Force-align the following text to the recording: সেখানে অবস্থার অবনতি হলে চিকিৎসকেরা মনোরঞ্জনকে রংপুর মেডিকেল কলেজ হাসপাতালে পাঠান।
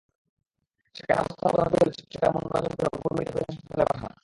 সেখানে 0.95 1.19
অবস্থার 1.21 1.49
অবনতি 1.51 1.77
হলে 1.79 1.91
চিকিৎসকেরা 1.91 2.29
মনোরঞ্জনকে 2.35 2.83
রংপুর 2.83 3.11
মেডিকেল 3.17 3.39
কলেজ 3.39 3.49
হাসপাতালে 3.51 3.85
পাঠান। 3.91 4.11